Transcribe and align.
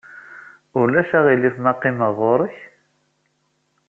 Ulac 0.79 1.09
aɣilif 1.19 1.55
ma 1.59 1.73
qqimeɣ 1.75 2.11
ɣer-k? 2.27 2.57